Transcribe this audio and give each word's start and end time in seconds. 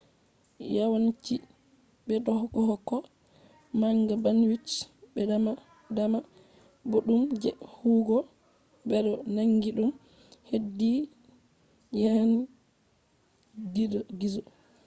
yawanci 0.75 1.35
bedohokka 2.07 2.97
manga 3.79 4.13
bandwidth 4.23 4.75
be 5.13 5.21
dama 5.29 5.51
dama 5.97 6.19
boddum 6.89 7.21
je 7.41 7.51
huwugo. 7.73 8.17
bedo 8.89 9.11
nangi 9.35 9.69
dum 9.77 9.89
hedi 10.49 10.91
yanan 12.01 12.31
gizo 14.21 14.41